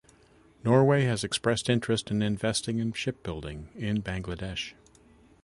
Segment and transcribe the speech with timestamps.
[0.63, 4.73] Norway has expressed interest in investing in shipbuilding in Bangladesh.